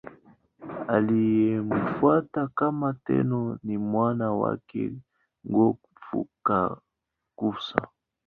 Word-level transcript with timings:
Aliyemfuata 0.87 2.47
kama 2.47 2.93
Tenno 2.93 3.59
ni 3.63 3.77
mwana 3.77 4.31
wake 4.31 4.91
Go-Fukakusa. 5.43 7.87